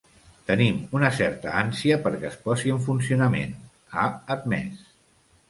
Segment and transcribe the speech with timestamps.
[0.51, 3.55] Tenim una certa ànsia perquè es posi en funcionament,
[4.01, 4.83] ha admès.